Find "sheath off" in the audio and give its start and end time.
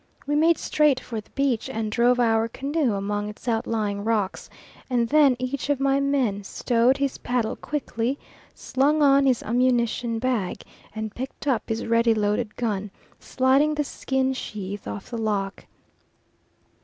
14.33-15.11